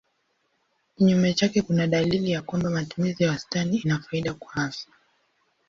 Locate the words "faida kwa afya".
3.99-4.91